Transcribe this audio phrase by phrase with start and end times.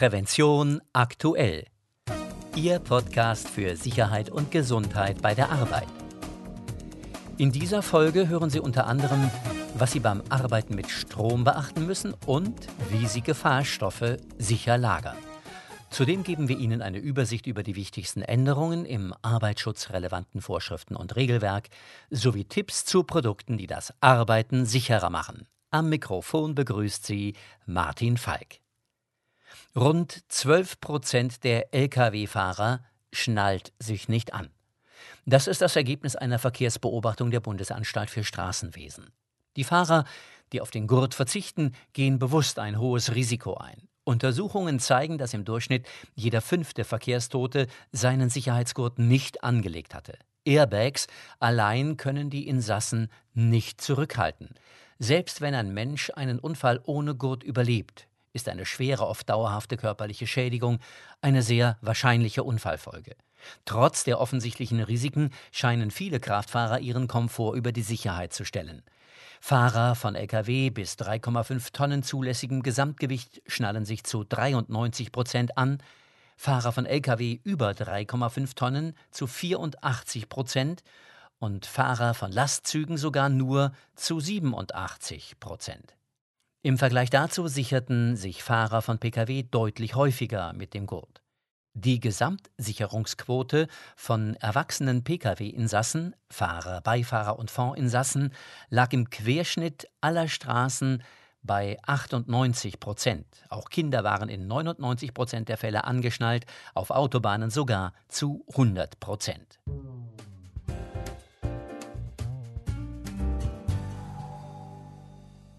[0.00, 1.66] Prävention aktuell.
[2.56, 5.88] Ihr Podcast für Sicherheit und Gesundheit bei der Arbeit.
[7.36, 9.30] In dieser Folge hören Sie unter anderem,
[9.74, 15.18] was Sie beim Arbeiten mit Strom beachten müssen und wie Sie Gefahrstoffe sicher lagern.
[15.90, 21.68] Zudem geben wir Ihnen eine Übersicht über die wichtigsten Änderungen im arbeitsschutzrelevanten Vorschriften und Regelwerk
[22.08, 25.46] sowie Tipps zu Produkten, die das Arbeiten sicherer machen.
[25.70, 27.34] Am Mikrofon begrüßt Sie
[27.66, 28.59] Martin Falk.
[29.76, 32.82] Rund 12 Prozent der Lkw-Fahrer
[33.12, 34.50] schnallt sich nicht an.
[35.26, 39.12] Das ist das Ergebnis einer Verkehrsbeobachtung der Bundesanstalt für Straßenwesen.
[39.54, 40.06] Die Fahrer,
[40.52, 43.86] die auf den Gurt verzichten, gehen bewusst ein hohes Risiko ein.
[44.02, 50.18] Untersuchungen zeigen, dass im Durchschnitt jeder fünfte Verkehrstote seinen Sicherheitsgurt nicht angelegt hatte.
[50.44, 51.06] Airbags
[51.38, 54.48] allein können die Insassen nicht zurückhalten.
[54.98, 60.26] Selbst wenn ein Mensch einen Unfall ohne Gurt überlebt, ist eine schwere, oft dauerhafte körperliche
[60.26, 60.78] Schädigung
[61.20, 63.16] eine sehr wahrscheinliche Unfallfolge.
[63.64, 68.82] Trotz der offensichtlichen Risiken scheinen viele Kraftfahrer ihren Komfort über die Sicherheit zu stellen.
[69.40, 75.78] Fahrer von Lkw bis 3,5 Tonnen zulässigem Gesamtgewicht schnallen sich zu 93 Prozent an,
[76.36, 80.82] Fahrer von Lkw über 3,5 Tonnen zu 84 Prozent
[81.38, 85.96] und Fahrer von Lastzügen sogar nur zu 87 Prozent.
[86.62, 91.22] Im Vergleich dazu sicherten sich Fahrer von Pkw deutlich häufiger mit dem Gurt.
[91.72, 93.66] Die Gesamtsicherungsquote
[93.96, 98.34] von erwachsenen Pkw-Insassen, Fahrer, Beifahrer und Fondsinsassen
[98.68, 101.02] lag im Querschnitt aller Straßen
[101.42, 103.26] bei 98 Prozent.
[103.48, 106.44] Auch Kinder waren in 99 Prozent der Fälle angeschnallt,
[106.74, 109.60] auf Autobahnen sogar zu 100 Prozent.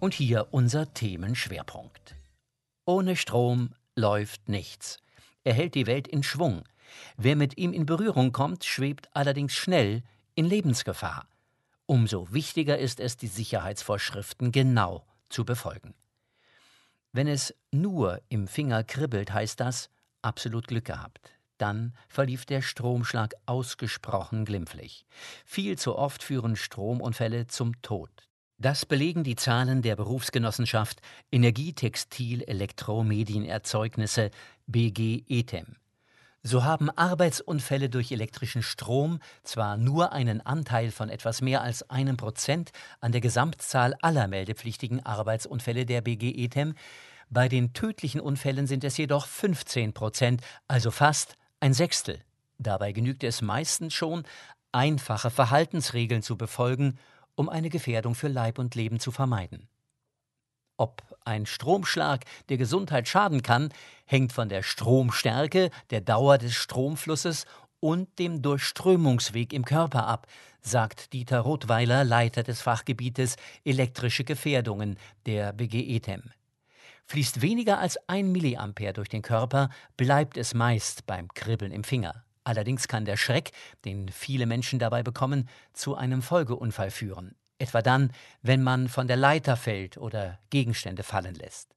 [0.01, 2.15] Und hier unser Themenschwerpunkt.
[2.85, 4.97] Ohne Strom läuft nichts.
[5.43, 6.63] Er hält die Welt in Schwung.
[7.17, 10.01] Wer mit ihm in Berührung kommt, schwebt allerdings schnell
[10.33, 11.27] in Lebensgefahr.
[11.85, 15.93] Umso wichtiger ist es, die Sicherheitsvorschriften genau zu befolgen.
[17.11, 19.91] Wenn es nur im Finger kribbelt, heißt das
[20.23, 21.29] absolut Glück gehabt.
[21.59, 25.05] Dann verlief der Stromschlag ausgesprochen glimpflich.
[25.45, 28.30] Viel zu oft führen Stromunfälle zum Tod.
[28.61, 31.01] Das belegen die Zahlen der Berufsgenossenschaft
[31.31, 34.29] Energie, Textil, Elektro, Medienerzeugnisse
[34.67, 35.77] BG ETEM.
[36.43, 42.17] So haben Arbeitsunfälle durch elektrischen Strom zwar nur einen Anteil von etwas mehr als einem
[42.17, 46.75] Prozent an der Gesamtzahl aller meldepflichtigen Arbeitsunfälle der BG ETEM,
[47.31, 52.19] bei den tödlichen Unfällen sind es jedoch 15 Prozent, also fast ein Sechstel.
[52.59, 54.23] Dabei genügt es meistens schon,
[54.71, 56.99] einfache Verhaltensregeln zu befolgen
[57.35, 59.67] um eine Gefährdung für Leib und Leben zu vermeiden.
[60.77, 63.69] Ob ein Stromschlag der Gesundheit schaden kann,
[64.05, 67.45] hängt von der Stromstärke, der Dauer des Stromflusses
[67.79, 70.27] und dem Durchströmungsweg im Körper ab,
[70.61, 76.31] sagt Dieter Rothweiler, Leiter des Fachgebietes Elektrische Gefährdungen der BGETEM.
[77.05, 82.23] Fließt weniger als ein Milliampere durch den Körper, bleibt es meist beim Kribbeln im Finger.
[82.43, 83.51] Allerdings kann der Schreck,
[83.85, 87.35] den viele Menschen dabei bekommen, zu einem Folgeunfall führen.
[87.59, 91.75] Etwa dann, wenn man von der Leiter fällt oder Gegenstände fallen lässt.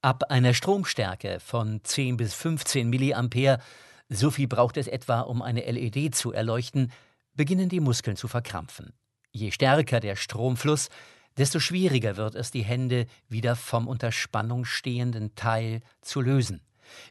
[0.00, 3.60] Ab einer Stromstärke von 10 bis 15 Milliampere,
[4.08, 6.90] so viel braucht es etwa, um eine LED zu erleuchten,
[7.34, 8.92] beginnen die Muskeln zu verkrampfen.
[9.30, 10.88] Je stärker der Stromfluss,
[11.36, 16.60] desto schwieriger wird es, die Hände wieder vom unter Spannung stehenden Teil zu lösen.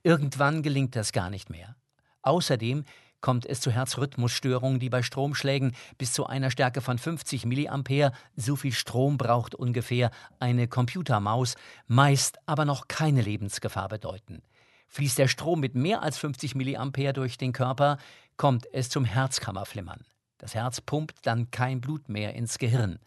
[0.03, 1.75] Irgendwann gelingt das gar nicht mehr.
[2.21, 2.85] Außerdem
[3.21, 8.55] kommt es zu Herzrhythmusstörungen, die bei Stromschlägen bis zu einer Stärke von 50 mA, so
[8.55, 11.55] viel Strom braucht ungefähr eine Computermaus,
[11.87, 14.41] meist aber noch keine Lebensgefahr bedeuten.
[14.87, 17.97] Fließt der Strom mit mehr als 50 mA durch den Körper,
[18.35, 20.03] kommt es zum Herzkammerflimmern.
[20.41, 22.97] Das Herz pumpt dann kein Blut mehr ins Gehirn.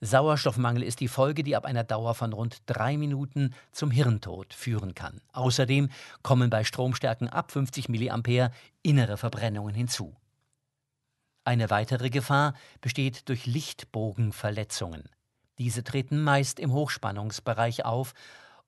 [0.00, 4.96] Sauerstoffmangel ist die Folge, die ab einer Dauer von rund drei Minuten zum Hirntod führen
[4.96, 5.20] kann.
[5.32, 5.88] Außerdem
[6.22, 8.50] kommen bei Stromstärken ab 50 mA
[8.82, 10.16] innere Verbrennungen hinzu.
[11.44, 15.04] Eine weitere Gefahr besteht durch Lichtbogenverletzungen.
[15.58, 18.14] Diese treten meist im Hochspannungsbereich auf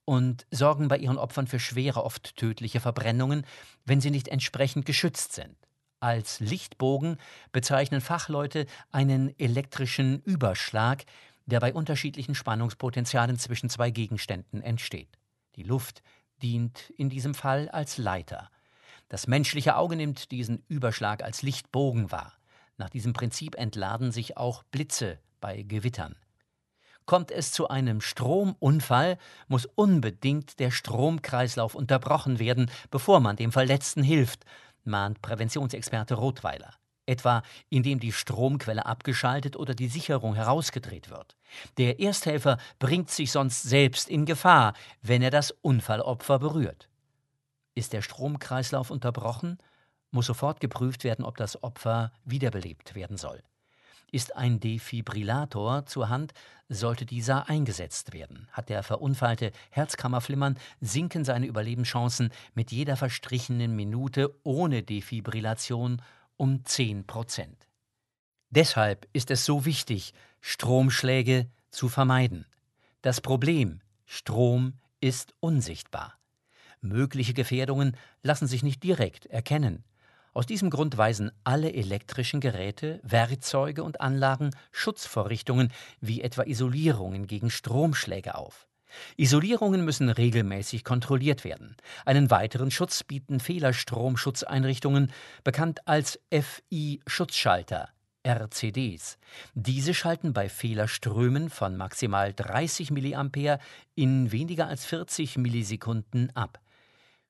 [0.04, 3.44] und sorgen bei ihren Opfern für schwere, oft tödliche Verbrennungen,
[3.84, 5.56] wenn sie nicht entsprechend geschützt sind.
[6.02, 7.16] Als Lichtbogen
[7.52, 11.04] bezeichnen Fachleute einen elektrischen Überschlag,
[11.46, 15.16] der bei unterschiedlichen Spannungspotenzialen zwischen zwei Gegenständen entsteht.
[15.54, 16.02] Die Luft
[16.42, 18.50] dient in diesem Fall als Leiter.
[19.10, 22.32] Das menschliche Auge nimmt diesen Überschlag als Lichtbogen wahr.
[22.78, 26.16] Nach diesem Prinzip entladen sich auch Blitze bei Gewittern.
[27.06, 34.02] Kommt es zu einem Stromunfall, muss unbedingt der Stromkreislauf unterbrochen werden, bevor man dem Verletzten
[34.02, 34.44] hilft,
[34.84, 36.74] mahnt Präventionsexperte Rothweiler
[37.06, 41.36] etwa indem die Stromquelle abgeschaltet oder die Sicherung herausgedreht wird.
[41.76, 46.88] Der Ersthelfer bringt sich sonst selbst in Gefahr, wenn er das Unfallopfer berührt.
[47.74, 49.58] Ist der Stromkreislauf unterbrochen,
[50.10, 53.42] muss sofort geprüft werden, ob das Opfer wiederbelebt werden soll.
[54.12, 56.34] Ist ein Defibrillator zur Hand,
[56.68, 58.46] sollte dieser eingesetzt werden.
[58.52, 66.02] Hat der Verunfallte Herzkammerflimmern, sinken seine Überlebenschancen mit jeder verstrichenen Minute ohne Defibrillation
[66.36, 67.68] um 10 Prozent.
[68.50, 70.12] Deshalb ist es so wichtig,
[70.42, 72.44] Stromschläge zu vermeiden.
[73.00, 76.18] Das Problem Strom ist unsichtbar.
[76.82, 79.84] Mögliche Gefährdungen lassen sich nicht direkt erkennen.
[80.34, 87.50] Aus diesem Grund weisen alle elektrischen Geräte, Werkzeuge und Anlagen Schutzvorrichtungen wie etwa Isolierungen gegen
[87.50, 88.66] Stromschläge auf.
[89.16, 91.76] Isolierungen müssen regelmäßig kontrolliert werden.
[92.06, 95.12] Einen weiteren Schutz bieten Fehlerstromschutzeinrichtungen,
[95.44, 97.90] bekannt als FI-Schutzschalter,
[98.26, 99.18] RCDs.
[99.54, 103.58] Diese schalten bei Fehlerströmen von maximal 30 mA
[103.94, 106.58] in weniger als 40 Millisekunden ab.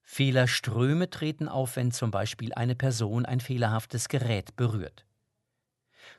[0.02, 5.04] Fehlerströme treten auf, wenn zum Beispiel eine Person ein fehlerhaftes Gerät berührt.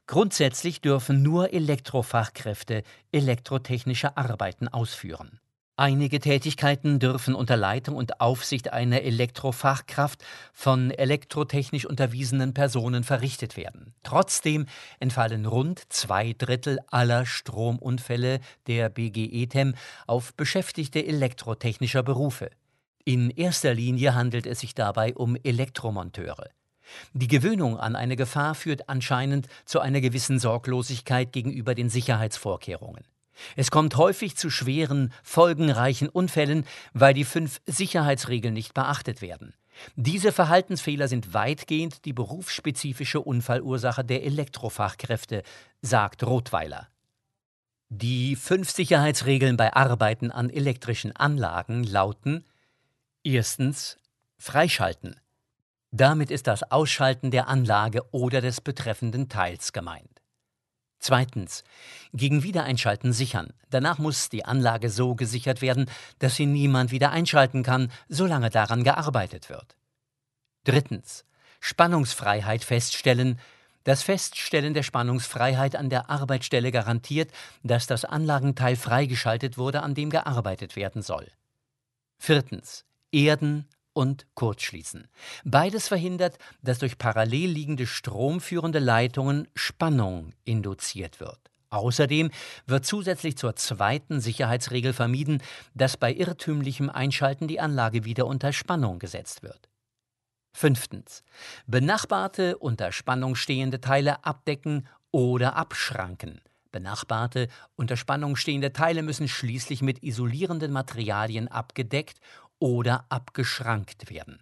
[0.07, 5.39] Grundsätzlich dürfen nur Elektrofachkräfte elektrotechnische Arbeiten ausführen.
[5.75, 13.95] Einige Tätigkeiten dürfen unter Leitung und Aufsicht einer Elektrofachkraft von elektrotechnisch unterwiesenen Personen verrichtet werden.
[14.03, 14.67] Trotzdem
[14.99, 19.73] entfallen rund zwei Drittel aller Stromunfälle der BGE-TEM
[20.05, 22.51] auf Beschäftigte elektrotechnischer Berufe.
[23.05, 26.49] In erster Linie handelt es sich dabei um Elektromonteure.
[27.13, 33.03] Die Gewöhnung an eine Gefahr führt anscheinend zu einer gewissen Sorglosigkeit gegenüber den Sicherheitsvorkehrungen.
[33.55, 39.53] Es kommt häufig zu schweren, folgenreichen Unfällen, weil die fünf Sicherheitsregeln nicht beachtet werden.
[39.95, 45.43] Diese Verhaltensfehler sind weitgehend die berufsspezifische Unfallursache der Elektrofachkräfte,
[45.81, 46.87] sagt Rothweiler.
[47.89, 52.45] Die fünf Sicherheitsregeln bei Arbeiten an elektrischen Anlagen lauten
[53.25, 53.97] Erstens
[54.37, 55.15] Freischalten.
[55.91, 60.21] Damit ist das Ausschalten der Anlage oder des betreffenden Teils gemeint.
[60.99, 61.63] Zweitens.
[62.11, 63.53] Gegen Wiedereinschalten sichern.
[63.69, 65.89] Danach muss die Anlage so gesichert werden,
[66.19, 69.77] dass sie niemand wieder einschalten kann, solange daran gearbeitet wird.
[70.65, 71.23] Drittens.
[71.61, 73.39] Spannungsfreiheit feststellen.
[73.85, 77.31] Das Feststellen der Spannungsfreiheit an der Arbeitsstelle garantiert,
[77.63, 81.31] dass das Anlagenteil freigeschaltet wurde, an dem gearbeitet werden soll.
[82.17, 82.83] Viertens.
[83.13, 85.07] Erden und Kurzschließen.
[85.45, 91.39] Beides verhindert, dass durch parallel liegende stromführende Leitungen Spannung induziert wird.
[91.69, 92.29] Außerdem
[92.67, 95.41] wird zusätzlich zur zweiten Sicherheitsregel vermieden,
[95.73, 99.69] dass bei irrtümlichem Einschalten die Anlage wieder unter Spannung gesetzt wird.
[100.55, 101.23] Fünftens.
[101.65, 106.41] Benachbarte unter Spannung stehende Teile abdecken oder abschranken.
[106.71, 112.19] Benachbarte unter Spannung stehende Teile müssen schließlich mit isolierenden Materialien abgedeckt
[112.63, 114.41] oder abgeschrankt werden.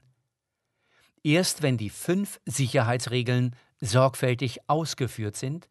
[1.24, 5.68] Erst wenn die fünf Sicherheitsregeln sorgfältig ausgeführt sind,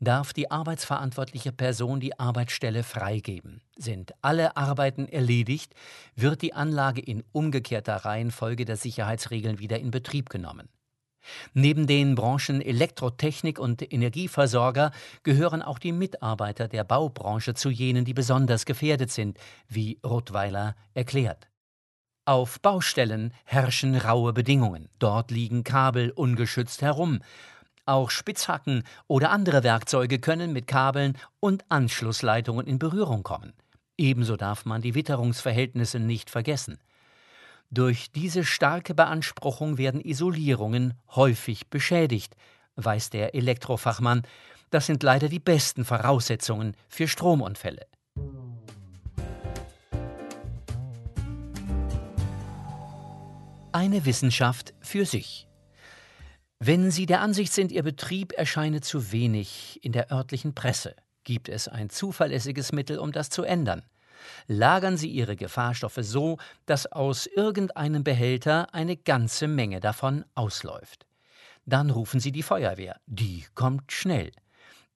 [0.00, 3.62] darf die arbeitsverantwortliche Person die Arbeitsstelle freigeben.
[3.76, 5.76] Sind alle Arbeiten erledigt,
[6.16, 10.68] wird die Anlage in umgekehrter Reihenfolge der Sicherheitsregeln wieder in Betrieb genommen.
[11.54, 14.90] Neben den Branchen Elektrotechnik und Energieversorger
[15.22, 21.51] gehören auch die Mitarbeiter der Baubranche zu jenen, die besonders gefährdet sind, wie Rottweiler erklärt.
[22.24, 24.88] Auf Baustellen herrschen raue Bedingungen.
[25.00, 27.18] Dort liegen Kabel ungeschützt herum.
[27.84, 33.54] Auch Spitzhacken oder andere Werkzeuge können mit Kabeln und Anschlussleitungen in Berührung kommen.
[33.98, 36.78] Ebenso darf man die Witterungsverhältnisse nicht vergessen.
[37.72, 42.36] Durch diese starke Beanspruchung werden Isolierungen häufig beschädigt,
[42.76, 44.22] weiß der Elektrofachmann.
[44.70, 47.86] Das sind leider die besten Voraussetzungen für Stromunfälle.
[53.74, 55.48] Eine Wissenschaft für sich.
[56.58, 61.48] Wenn Sie der Ansicht sind, Ihr Betrieb erscheine zu wenig in der örtlichen Presse, gibt
[61.48, 63.82] es ein zuverlässiges Mittel, um das zu ändern.
[64.46, 66.36] Lagern Sie Ihre Gefahrstoffe so,
[66.66, 71.06] dass aus irgendeinem Behälter eine ganze Menge davon ausläuft.
[71.64, 73.00] Dann rufen Sie die Feuerwehr.
[73.06, 74.32] Die kommt schnell.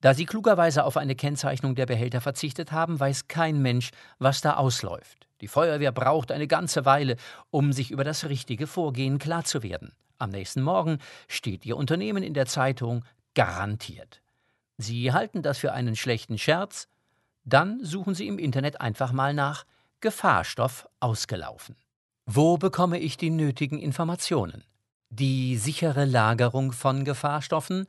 [0.01, 4.53] Da Sie klugerweise auf eine Kennzeichnung der Behälter verzichtet haben, weiß kein Mensch, was da
[4.53, 5.26] ausläuft.
[5.41, 7.15] Die Feuerwehr braucht eine ganze Weile,
[7.51, 9.93] um sich über das richtige Vorgehen klar zu werden.
[10.17, 14.21] Am nächsten Morgen steht Ihr Unternehmen in der Zeitung garantiert.
[14.77, 16.87] Sie halten das für einen schlechten Scherz?
[17.45, 19.65] Dann suchen Sie im Internet einfach mal nach
[20.01, 21.75] Gefahrstoff ausgelaufen.
[22.25, 24.63] Wo bekomme ich die nötigen Informationen?
[25.09, 27.87] Die sichere Lagerung von Gefahrstoffen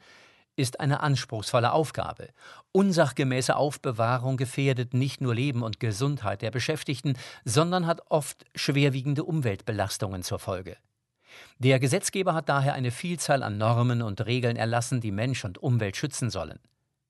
[0.59, 2.29] ist eine anspruchsvolle Aufgabe.
[2.73, 10.23] Unsachgemäße Aufbewahrung gefährdet nicht nur Leben und Gesundheit der Beschäftigten, sondern hat oft schwerwiegende Umweltbelastungen
[10.23, 10.77] zur Folge.
[11.59, 15.97] Der Gesetzgeber hat daher eine Vielzahl an Normen und Regeln erlassen, die Mensch und Umwelt
[15.97, 16.59] schützen sollen.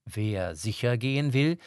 [0.04, 1.58] Wer sicher gehen will,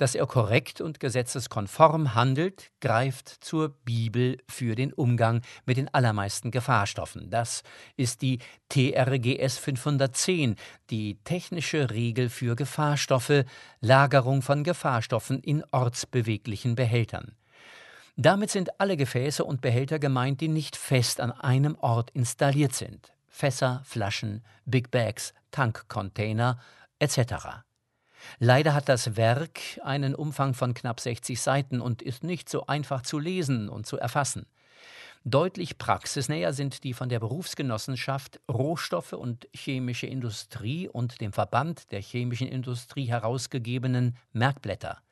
[0.00, 6.50] dass er korrekt und gesetzeskonform handelt, greift zur Bibel für den Umgang mit den allermeisten
[6.50, 7.28] Gefahrstoffen.
[7.28, 7.62] Das
[7.96, 8.38] ist die
[8.70, 10.56] TRGS 510,
[10.88, 13.44] die technische Regel für Gefahrstoffe,
[13.80, 17.36] Lagerung von Gefahrstoffen in ortsbeweglichen Behältern.
[18.16, 23.12] Damit sind alle Gefäße und Behälter gemeint, die nicht fest an einem Ort installiert sind.
[23.28, 26.58] Fässer, Flaschen, Big Bags, Tankcontainer
[26.98, 27.64] etc.
[28.38, 33.02] Leider hat das Werk einen Umfang von knapp 60 Seiten und ist nicht so einfach
[33.02, 34.46] zu lesen und zu erfassen.
[35.24, 42.00] Deutlich praxisnäher sind die von der Berufsgenossenschaft Rohstoffe und Chemische Industrie und dem Verband der
[42.00, 45.02] Chemischen Industrie herausgegebenen Merkblätter.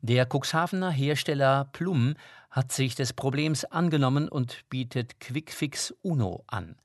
[0.00, 2.14] Der Cuxhavener Hersteller Plum
[2.50, 6.76] hat sich des Problems angenommen und bietet Quickfix Uno an.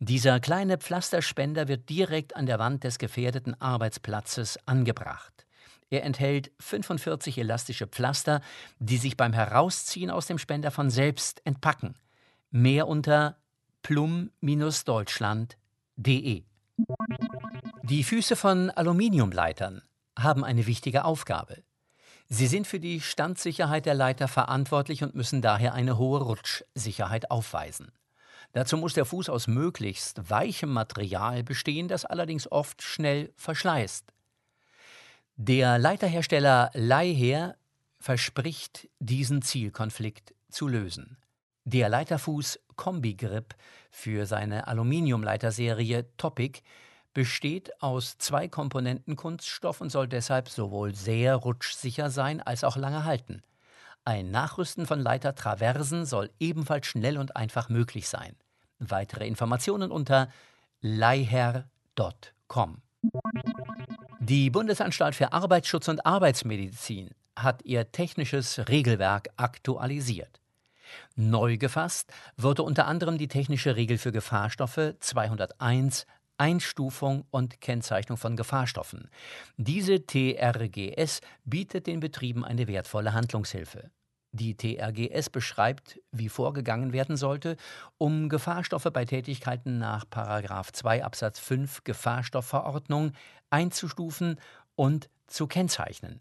[0.00, 5.46] Dieser kleine Pflasterspender wird direkt an der Wand des gefährdeten Arbeitsplatzes angebracht.
[5.90, 8.42] Er enthält 45 elastische Pflaster,
[8.78, 11.94] die sich beim Herausziehen aus dem Spender von selbst entpacken.
[12.50, 13.38] Mehr unter
[13.82, 16.44] plum-deutschland.de.
[17.82, 19.82] Die Füße von Aluminiumleitern
[20.16, 21.64] haben eine wichtige Aufgabe.
[22.28, 27.90] Sie sind für die Standsicherheit der Leiter verantwortlich und müssen daher eine hohe Rutschsicherheit aufweisen.
[28.52, 34.12] Dazu muss der Fuß aus möglichst weichem Material bestehen, das allerdings oft schnell verschleißt.
[35.36, 37.56] Der Leiterhersteller Leihher
[37.98, 41.16] verspricht, diesen Zielkonflikt zu lösen.
[41.64, 43.54] Der Leiterfuß Kombi Grip
[43.90, 46.60] für seine Aluminiumleiterserie Topic
[47.14, 53.04] besteht aus zwei Komponenten Kunststoff und soll deshalb sowohl sehr rutschsicher sein als auch lange
[53.04, 53.42] halten.
[54.04, 58.36] Ein Nachrüsten von Leitertraversen soll ebenfalls schnell und einfach möglich sein.
[58.78, 60.28] Weitere Informationen unter
[60.80, 61.62] leiher.com.
[64.20, 70.40] Die Bundesanstalt für Arbeitsschutz und Arbeitsmedizin hat ihr technisches Regelwerk aktualisiert.
[71.16, 76.06] Neu gefasst wurde unter anderem die technische Regel für Gefahrstoffe 201
[76.38, 79.10] Einstufung und Kennzeichnung von Gefahrstoffen.
[79.56, 83.90] Diese TRGS bietet den Betrieben eine wertvolle Handlungshilfe.
[84.32, 87.56] Die TRGS beschreibt, wie vorgegangen werden sollte,
[87.96, 93.12] um Gefahrstoffe bei Tätigkeiten nach 2 Absatz 5 Gefahrstoffverordnung
[93.50, 94.38] einzustufen
[94.76, 96.20] und zu kennzeichnen.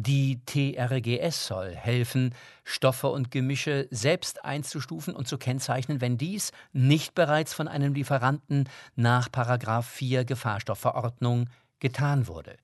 [0.00, 7.16] Die TRGS soll helfen, Stoffe und Gemische selbst einzustufen und zu kennzeichnen, wenn dies nicht
[7.16, 9.28] bereits von einem Lieferanten nach
[9.82, 11.50] 4 Gefahrstoffverordnung
[11.80, 12.58] getan wurde.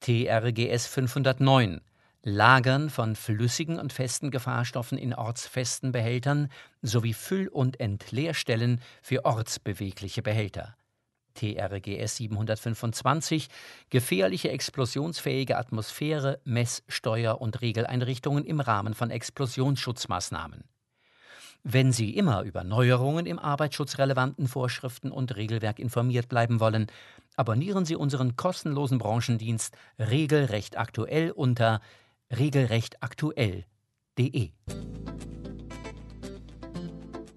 [0.00, 1.82] TRGS 509
[2.24, 6.48] Lagern von flüssigen und festen Gefahrstoffen in ortsfesten Behältern
[6.80, 10.76] sowie Füll- und Entleerstellen für ortsbewegliche Behälter.
[11.34, 13.48] TRGS 725
[13.90, 20.64] gefährliche explosionsfähige Atmosphäre, Mess-, Steuer- und Regeleinrichtungen im Rahmen von Explosionsschutzmaßnahmen.
[21.64, 26.88] Wenn Sie immer über Neuerungen im arbeitsschutzrelevanten Vorschriften und Regelwerk informiert bleiben wollen,
[27.36, 31.80] abonnieren Sie unseren kostenlosen Branchendienst Regelrecht aktuell unter
[32.36, 34.50] regelrechtaktuell.de.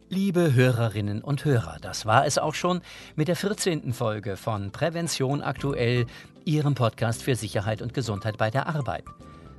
[0.07, 2.81] Liebe Hörerinnen und Hörer, das war es auch schon
[3.15, 3.91] mit der 14.
[3.91, 6.05] Folge von Prävention aktuell,
[6.45, 9.03] Ihrem Podcast für Sicherheit und Gesundheit bei der Arbeit.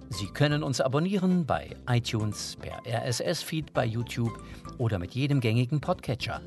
[0.08, 4.32] Sie können uns abonnieren bei iTunes, per RSS-Feed bei YouTube
[4.78, 6.40] oder mit jedem gängigen Podcatcher.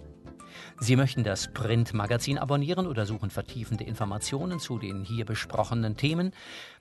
[0.79, 6.31] Sie möchten das Printmagazin abonnieren oder suchen vertiefende Informationen zu den hier besprochenen Themen?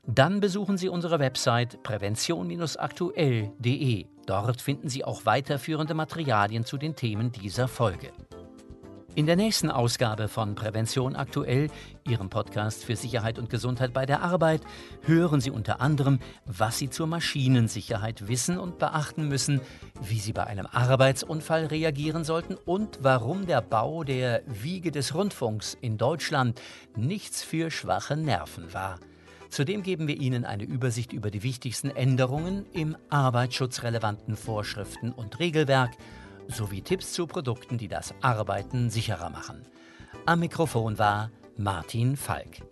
[0.07, 4.07] Dann besuchen Sie unsere Website prävention-aktuell.de.
[4.27, 8.13] Dort finden Sie auch weiterführende Materialien zu den Themen dieser Folge.
[9.19, 11.71] In der nächsten Ausgabe von Prävention aktuell,
[12.07, 14.63] Ihrem Podcast für Sicherheit und Gesundheit bei der Arbeit,
[15.03, 19.61] hören Sie unter anderem, was Sie zur Maschinensicherheit wissen und beachten müssen,
[20.01, 25.77] wie Sie bei einem Arbeitsunfall reagieren sollten und warum der Bau der Wiege des Rundfunks
[25.81, 26.63] in Deutschland
[26.95, 29.01] nichts für schwache Nerven war.
[29.51, 35.91] Zudem geben wir Ihnen eine Übersicht über die wichtigsten Änderungen im arbeitsschutzrelevanten Vorschriften und Regelwerk
[36.49, 39.62] sowie Tipps zu Produkten, die das Arbeiten sicherer machen.
[40.26, 42.62] Am Mikrofon war Martin Falk.